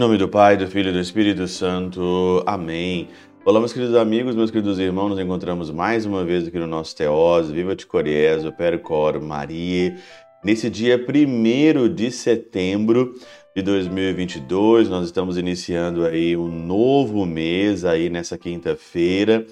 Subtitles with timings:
[0.00, 2.42] nome do Pai, do Filho e do Espírito Santo.
[2.46, 3.08] Amém.
[3.44, 6.96] Olá, meus queridos amigos, meus queridos irmãos, nos encontramos mais uma vez aqui no nosso
[6.96, 9.94] Teós, Viva de Coriésio, Percor, Maria,
[10.42, 13.12] nesse dia 1 de setembro
[13.54, 19.44] de 2022, nós estamos iniciando aí um novo mês aí nessa quinta-feira,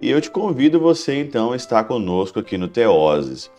[0.00, 3.50] e eu te convido você então a estar conosco aqui no Teoses.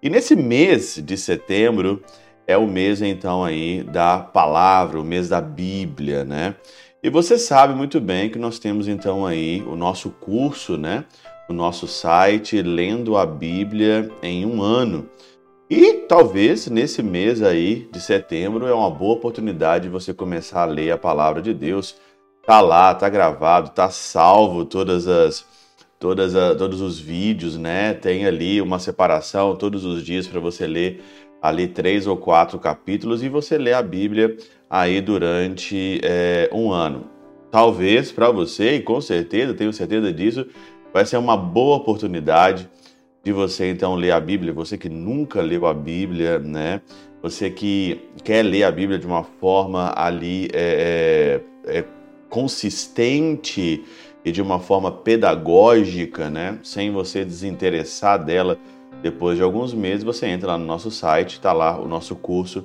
[0.00, 2.00] E nesse mês de setembro,
[2.48, 6.54] é o mês então aí da palavra, o mês da Bíblia, né?
[7.02, 11.04] E você sabe muito bem que nós temos então aí o nosso curso, né?
[11.46, 15.08] O nosso site Lendo a Bíblia em um ano.
[15.68, 20.66] E talvez nesse mês aí de setembro é uma boa oportunidade de você começar a
[20.66, 21.96] ler a palavra de Deus.
[22.46, 25.44] Tá lá, tá gravado, tá salvo todas as
[25.98, 27.92] todas a, todos os vídeos, né?
[27.92, 31.02] Tem ali uma separação todos os dias para você ler
[31.40, 34.36] ali três ou quatro capítulos e você lê a Bíblia
[34.68, 37.04] aí durante é, um ano.
[37.50, 40.46] Talvez para você, e com certeza, tenho certeza disso,
[40.92, 42.68] vai ser uma boa oportunidade
[43.22, 44.52] de você então ler a Bíblia.
[44.52, 46.80] Você que nunca leu a Bíblia, né?
[47.22, 51.84] Você que quer ler a Bíblia de uma forma ali é, é, é
[52.28, 53.82] consistente
[54.24, 56.58] e de uma forma pedagógica, né?
[56.62, 58.58] Sem você desinteressar dela
[59.02, 62.64] depois de alguns meses, você entra lá no nosso site, está lá o nosso curso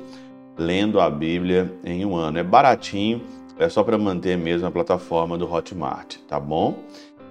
[0.58, 2.38] Lendo a Bíblia em um ano.
[2.38, 3.22] É baratinho,
[3.58, 6.80] é só para manter mesmo a plataforma do Hotmart, tá bom?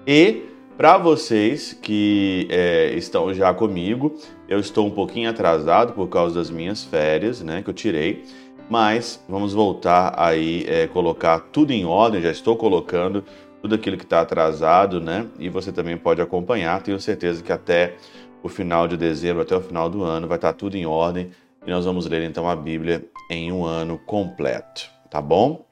[0.05, 0.43] E
[0.77, 4.15] para vocês que é, estão já comigo,
[4.47, 8.23] eu estou um pouquinho atrasado por causa das minhas férias, né, que eu tirei,
[8.69, 12.21] mas vamos voltar aí é, colocar tudo em ordem.
[12.21, 13.23] Já estou colocando
[13.61, 15.27] tudo aquilo que está atrasado, né?
[15.39, 16.81] E você também pode acompanhar.
[16.81, 17.95] Tenho certeza que até
[18.43, 21.31] o final de dezembro até o final do ano, vai estar tudo em ordem
[21.65, 25.65] e nós vamos ler então a Bíblia em um ano completo, tá bom?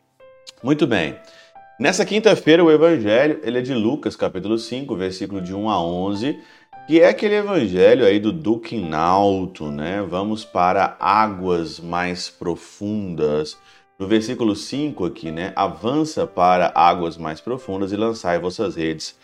[0.64, 1.18] Muito bem.
[1.78, 6.40] Nessa quinta-feira o evangelho, ele é de Lucas, capítulo 5, versículo de 1 a 11,
[6.88, 10.02] que é aquele evangelho aí do Duque Inalto, né?
[10.08, 13.58] Vamos para águas mais profundas.
[13.98, 15.54] No versículo 5 aqui, né?
[15.56, 19.18] Avança para águas mais profundas e lançai vossas redes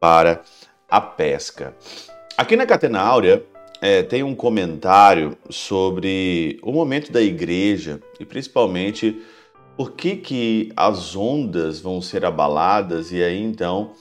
[0.00, 0.42] para
[0.88, 1.74] a pesca.
[2.36, 3.44] Aqui na Catena Áurea
[3.80, 9.22] é, tem um comentário sobre o momento da igreja e principalmente
[9.76, 13.92] por que, que as ondas vão ser abaladas e aí então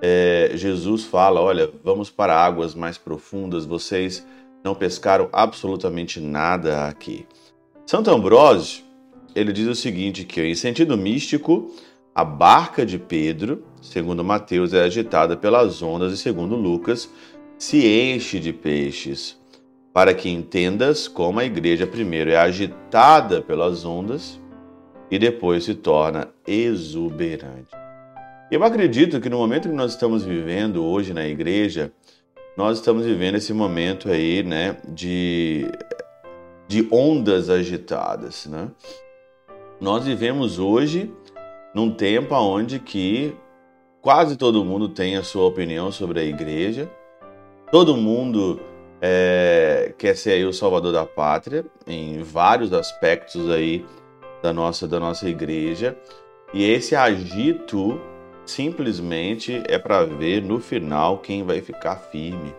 [0.00, 4.26] é, Jesus fala: olha, vamos para águas mais profundas, vocês
[4.64, 7.26] não pescaram absolutamente nada aqui.
[7.84, 8.84] Santo Ambrósio
[9.34, 11.70] ele diz o seguinte: que em sentido místico,
[12.14, 17.08] a barca de Pedro, segundo Mateus, é agitada pelas ondas e segundo Lucas,
[17.62, 19.38] se enche de peixes,
[19.94, 24.40] para que entendas como a igreja primeiro é agitada pelas ondas
[25.08, 27.70] e depois se torna exuberante.
[28.50, 31.92] Eu acredito que no momento que nós estamos vivendo hoje na igreja,
[32.56, 35.64] nós estamos vivendo esse momento aí, né, de,
[36.66, 38.72] de ondas agitadas, né?
[39.80, 41.12] Nós vivemos hoje
[41.72, 43.32] num tempo onde que
[44.00, 46.90] quase todo mundo tem a sua opinião sobre a igreja,
[47.72, 48.60] Todo mundo
[49.00, 53.82] é, quer ser aí o salvador da pátria em vários aspectos aí
[54.42, 55.96] da nossa, da nossa igreja.
[56.52, 57.98] E esse agito
[58.44, 62.54] simplesmente é para ver no final quem vai ficar firme,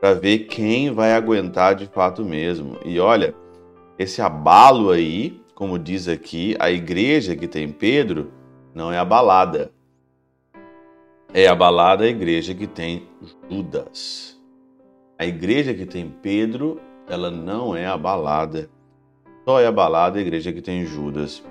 [0.00, 2.78] para ver quem vai aguentar de fato mesmo.
[2.84, 3.34] E olha,
[3.98, 8.30] esse abalo aí, como diz aqui, a igreja que tem Pedro
[8.72, 9.72] não é abalada
[11.34, 13.08] é abalada a igreja que tem
[13.48, 14.38] Judas.
[15.18, 16.78] A igreja que tem Pedro,
[17.08, 18.68] ela não é abalada.
[19.44, 21.42] Só é abalada a igreja que tem Judas.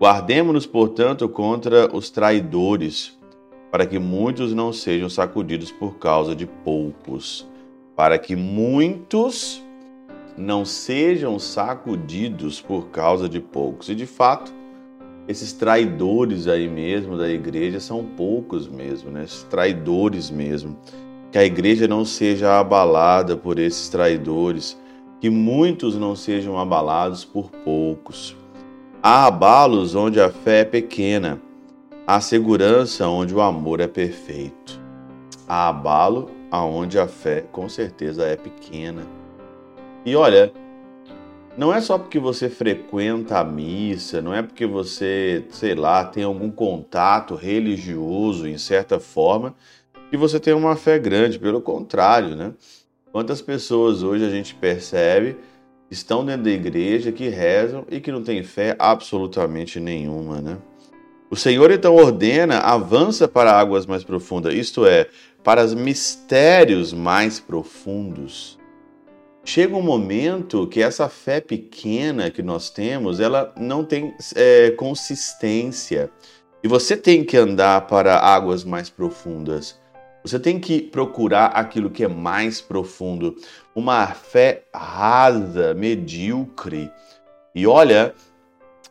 [0.00, 3.16] Guardemos-nos, portanto, contra os traidores,
[3.70, 7.46] para que muitos não sejam sacudidos por causa de poucos.
[7.94, 9.62] Para que muitos
[10.36, 13.90] não sejam sacudidos por causa de poucos.
[13.90, 14.52] E de fato,
[15.30, 19.22] esses traidores aí mesmo da igreja são poucos mesmo, né?
[19.22, 20.76] Esses traidores mesmo.
[21.30, 24.76] Que a igreja não seja abalada por esses traidores,
[25.20, 28.36] que muitos não sejam abalados por poucos.
[29.00, 31.40] Há abalos onde a fé é pequena,
[32.04, 34.80] há segurança onde o amor é perfeito.
[35.46, 39.02] Há abalo aonde a fé com certeza é pequena.
[40.04, 40.52] E olha,
[41.60, 46.24] não é só porque você frequenta a missa, não é porque você, sei lá, tem
[46.24, 49.54] algum contato religioso em certa forma
[50.10, 52.54] que você tem uma fé grande, pelo contrário, né?
[53.12, 55.36] Quantas pessoas hoje a gente percebe
[55.90, 60.56] estão dentro da igreja, que rezam e que não têm fé absolutamente nenhuma, né?
[61.30, 65.08] O Senhor então ordena, avança para águas mais profundas, isto é,
[65.44, 68.58] para os mistérios mais profundos.
[69.44, 76.10] Chega um momento que essa fé pequena que nós temos, ela não tem é, consistência.
[76.62, 79.80] E você tem que andar para águas mais profundas.
[80.22, 83.34] Você tem que procurar aquilo que é mais profundo.
[83.74, 86.90] Uma fé rasa, medíocre.
[87.54, 88.14] E olha,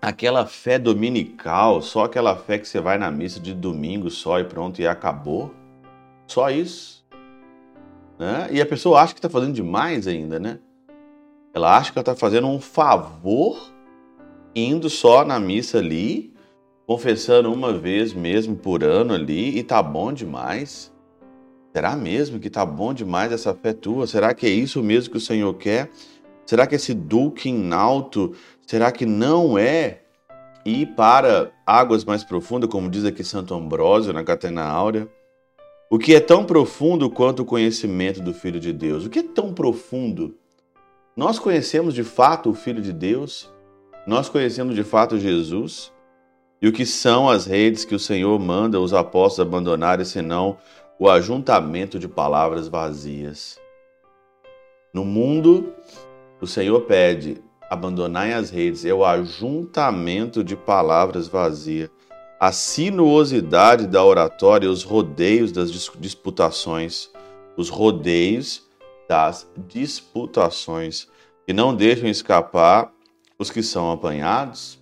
[0.02, 4.44] aquela fé dominical, só aquela fé que você vai na missa de domingo só e
[4.44, 5.54] pronto, e acabou.
[6.28, 7.06] Só isso.
[8.20, 8.50] Né?
[8.52, 10.60] E a pessoa acha que está fazendo demais ainda, né?
[11.54, 13.58] Ela acha que ela está fazendo um favor
[14.54, 16.34] indo só na missa ali,
[16.86, 20.92] confessando uma vez mesmo por ano ali, e tá bom demais.
[21.74, 24.06] Será mesmo que tá bom demais essa fé tua?
[24.06, 25.90] Será que é isso mesmo que o Senhor quer?
[26.46, 28.34] Será que esse duque alto,
[28.68, 30.02] será que não é
[30.66, 35.08] ir para águas mais profundas, como diz aqui Santo Ambrósio na Catena Áurea?
[35.92, 39.08] O que é tão profundo quanto o conhecimento do Filho de Deus?
[39.08, 40.38] O que é tão profundo?
[41.18, 43.52] Nós conhecemos de fato o Filho de Deus?
[44.06, 45.92] Nós conhecemos de fato Jesus?
[46.62, 50.58] E o que são as redes que o Senhor manda os apóstolos abandonarem, senão
[51.00, 53.60] o ajuntamento de palavras vazias?
[54.94, 55.74] No mundo,
[56.40, 61.90] o Senhor pede: abandonai as redes, é o ajuntamento de palavras vazias,
[62.40, 65.70] a sinuosidade da oratória, os rodeios das
[66.00, 67.10] disputações,
[67.58, 68.64] os rodeios
[69.10, 71.10] das disputações,
[71.46, 72.94] que não deixam escapar
[73.38, 74.80] os que são apanhados.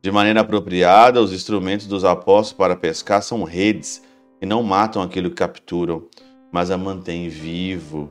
[0.00, 4.02] De maneira apropriada, os instrumentos dos apóstolos para pescar são redes,
[4.40, 6.06] que não matam aquilo que capturam,
[6.50, 8.10] mas a mantêm vivo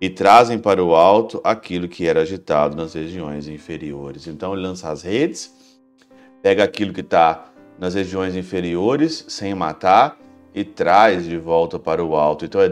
[0.00, 4.26] e trazem para o alto aquilo que era agitado nas regiões inferiores.
[4.26, 5.54] Então ele lança as redes,
[6.42, 10.18] pega aquilo que está nas regiões inferiores sem matar
[10.54, 12.44] e traz de volta para o alto.
[12.44, 12.68] Então é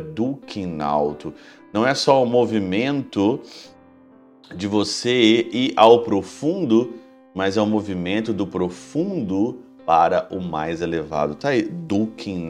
[0.81, 1.33] alto.
[1.73, 3.41] Não é só o movimento
[4.55, 6.95] de você ir ao profundo,
[7.35, 11.35] mas é o movimento do profundo para o mais elevado.
[11.35, 11.63] Tá aí,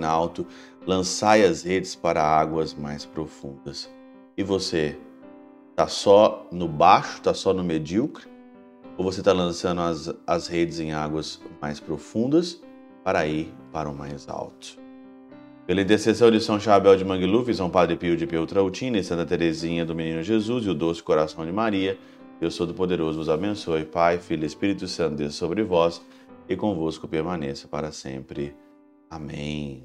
[0.04, 0.46] alto.
[0.86, 3.90] lançai as redes para águas mais profundas.
[4.36, 4.96] E você
[5.70, 8.26] está só no baixo, está só no medíocre?
[9.00, 12.60] Ou você está lançando as, as redes em águas mais profundas
[13.02, 14.78] para ir para o mais alto?
[15.66, 19.86] Pela intercessão de São Chabel de Mangluf, São Padre Pio de Pietrautina e Santa Teresinha
[19.86, 21.98] do Menino Jesus e o Doce Coração de Maria,
[22.38, 23.86] Deus Todo-Poderoso vos abençoe.
[23.86, 26.02] Pai, Filho e Espírito Santo, Deus sobre vós
[26.46, 28.54] e convosco permaneça para sempre.
[29.08, 29.82] Amém.